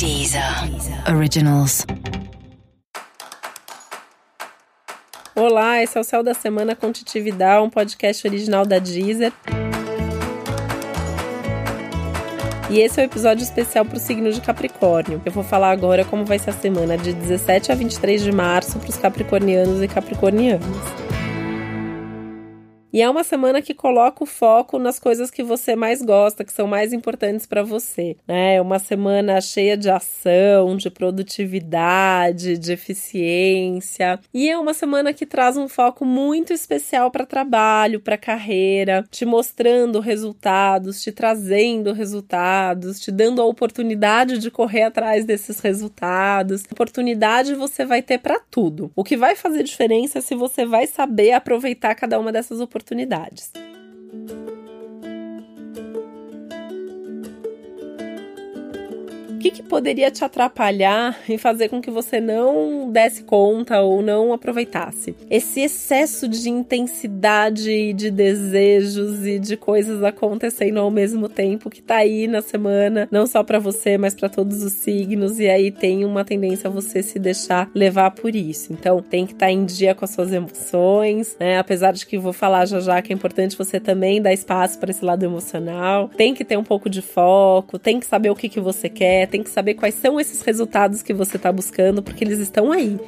[0.00, 0.42] Deezer
[1.14, 1.84] Originals.
[5.36, 9.30] Olá, esse é o Céu da Semana com Titividade, um podcast original da Deezer.
[12.70, 15.20] E esse é o um episódio especial para o signo de Capricórnio.
[15.22, 18.78] Eu vou falar agora como vai ser a semana de 17 a 23 de março
[18.78, 20.99] para os capricornianos e capricornianas.
[22.92, 26.52] E é uma semana que coloca o foco nas coisas que você mais gosta, que
[26.52, 28.16] são mais importantes para você.
[28.26, 28.56] Né?
[28.56, 34.18] É uma semana cheia de ação, de produtividade, de eficiência.
[34.34, 39.24] E é uma semana que traz um foco muito especial para trabalho, para carreira, te
[39.24, 46.64] mostrando resultados, te trazendo resultados, te dando a oportunidade de correr atrás desses resultados.
[46.72, 48.90] Oportunidade você vai ter para tudo.
[48.96, 52.79] O que vai fazer diferença é se você vai saber aproveitar cada uma dessas oportunidades
[52.80, 53.52] oportunidades.
[59.40, 64.32] Que, que poderia te atrapalhar e fazer com que você não desse conta ou não
[64.32, 65.16] aproveitasse?
[65.30, 71.96] Esse excesso de intensidade, de desejos e de coisas acontecendo ao mesmo tempo que tá
[71.96, 76.04] aí na semana, não só para você, mas para todos os signos, e aí tem
[76.04, 78.72] uma tendência a você se deixar levar por isso.
[78.72, 81.58] Então, tem que estar tá em dia com as suas emoções, né?
[81.58, 84.90] Apesar de que vou falar já já que é importante você também dar espaço para
[84.90, 86.10] esse lado emocional.
[86.16, 89.29] Tem que ter um pouco de foco, tem que saber o que, que você quer,
[89.30, 92.98] tem que saber quais são esses resultados que você está buscando, porque eles estão aí.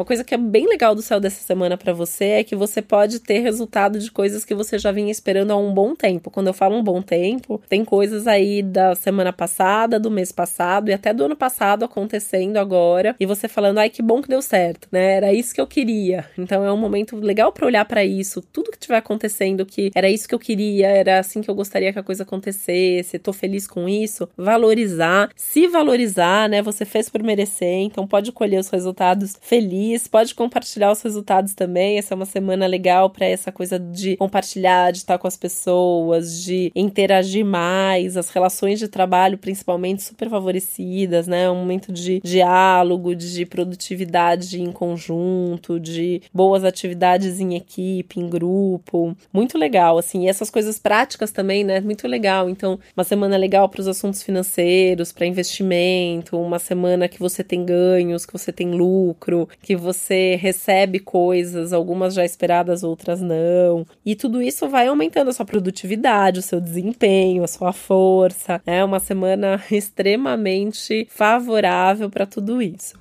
[0.00, 2.80] Uma coisa que é bem legal do céu dessa semana para você é que você
[2.80, 6.30] pode ter resultado de coisas que você já vinha esperando há um bom tempo.
[6.30, 10.88] Quando eu falo um bom tempo, tem coisas aí da semana passada, do mês passado
[10.88, 14.40] e até do ano passado acontecendo agora e você falando, ai que bom que deu
[14.40, 15.16] certo, né?
[15.16, 16.24] Era isso que eu queria.
[16.38, 20.08] Então é um momento legal para olhar para isso, tudo que estiver acontecendo que era
[20.08, 23.66] isso que eu queria, era assim que eu gostaria que a coisa acontecesse, tô feliz
[23.66, 26.62] com isso, valorizar, se valorizar, né?
[26.62, 30.06] Você fez por merecer, então pode colher os resultados felizes feliz.
[30.06, 31.98] Pode compartilhar os resultados também.
[31.98, 36.42] Essa é uma semana legal para essa coisa de compartilhar, de estar com as pessoas,
[36.42, 38.16] de interagir mais.
[38.16, 41.50] As relações de trabalho, principalmente, super favorecidas, né?
[41.50, 49.16] Um momento de diálogo, de produtividade em conjunto, de boas atividades em equipe, em grupo.
[49.32, 50.24] Muito legal, assim.
[50.24, 51.80] E essas coisas práticas também, né?
[51.80, 52.48] Muito legal.
[52.48, 57.64] Então, uma semana legal para os assuntos financeiros, para investimento, uma semana que você tem
[57.64, 63.86] ganhos, que você tem lucro, que você recebe coisas, algumas já esperadas, outras não.
[64.04, 68.60] E tudo isso vai aumentando a sua produtividade, o seu desempenho, a sua força.
[68.66, 72.94] É uma semana extremamente favorável para tudo isso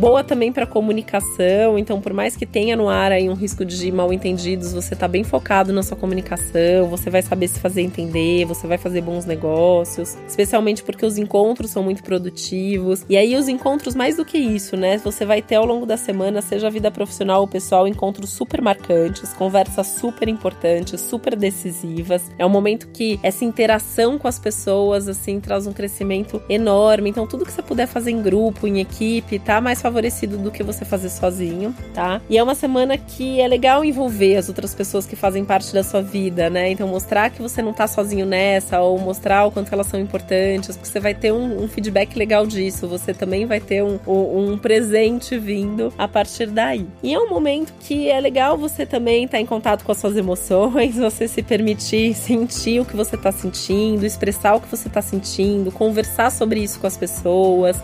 [0.00, 1.78] boa também para comunicação.
[1.78, 5.06] Então, por mais que tenha no ar aí um risco de mal entendidos, você tá
[5.06, 9.26] bem focado na sua comunicação, você vai saber se fazer entender, você vai fazer bons
[9.26, 13.04] negócios, especialmente porque os encontros são muito produtivos.
[13.10, 14.96] E aí os encontros mais do que isso, né?
[14.96, 18.62] Você vai ter ao longo da semana, seja a vida profissional ou pessoal, encontros super
[18.62, 22.22] marcantes, conversas super importantes, super decisivas.
[22.38, 27.10] É um momento que essa interação com as pessoas assim traz um crescimento enorme.
[27.10, 30.62] Então, tudo que você puder fazer em grupo, em equipe, tá mais favorecido do que
[30.62, 32.20] você fazer sozinho, tá?
[32.30, 35.82] E é uma semana que é legal envolver as outras pessoas que fazem parte da
[35.82, 36.70] sua vida, né?
[36.70, 40.76] Então mostrar que você não tá sozinho nessa, ou mostrar o quanto elas são importantes,
[40.76, 44.56] porque você vai ter um, um feedback legal disso, você também vai ter um, um,
[44.56, 46.86] presente vindo a partir daí.
[47.02, 49.98] E é um momento que é legal você também estar tá em contato com as
[49.98, 54.88] suas emoções, você se permitir sentir o que você tá sentindo, expressar o que você
[54.88, 57.76] tá sentindo, conversar sobre isso com as pessoas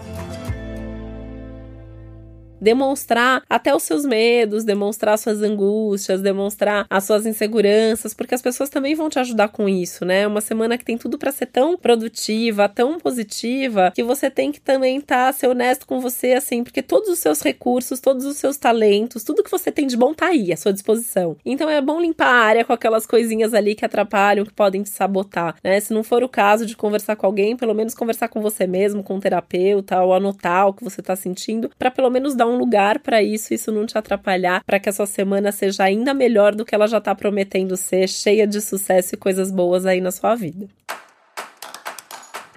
[2.67, 8.69] demonstrar até os seus medos, demonstrar suas angústias, demonstrar as suas inseguranças, porque as pessoas
[8.69, 10.27] também vão te ajudar com isso, né?
[10.27, 14.61] Uma semana que tem tudo para ser tão produtiva, tão positiva, que você tem que
[14.61, 18.57] também tá, ser honesto com você assim, porque todos os seus recursos, todos os seus
[18.57, 21.37] talentos, tudo que você tem de bom tá aí à sua disposição.
[21.47, 24.91] Então é bom limpar a área com aquelas coisinhas ali que atrapalham, que podem te
[24.91, 25.79] sabotar, né?
[25.79, 29.05] Se não for o caso de conversar com alguém, pelo menos conversar com você mesmo,
[29.05, 32.56] com um terapeuta, ou anotar o que você tá sentindo, para pelo menos dar um
[32.57, 36.55] lugar para isso, isso não te atrapalhar, para que a sua semana seja ainda melhor
[36.55, 40.11] do que ela já tá prometendo ser, cheia de sucesso e coisas boas aí na
[40.11, 40.67] sua vida.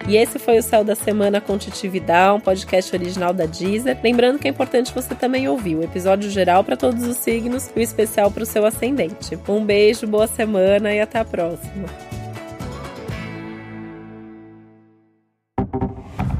[0.07, 3.97] E esse foi o Céu da Semana com Titividade, um podcast original da Deezer.
[4.01, 7.79] Lembrando que é importante você também ouvir o episódio geral para todos os signos e
[7.79, 9.37] o especial para o seu ascendente.
[9.47, 11.85] Um beijo, boa semana e até a próxima.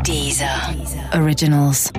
[0.03, 0.73] Deezer.
[0.73, 1.21] Deezer.
[1.21, 1.91] Originals.